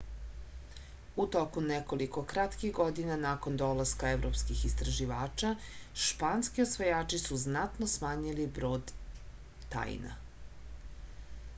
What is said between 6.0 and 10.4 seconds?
španski osvajači su značajno smanjili broj taina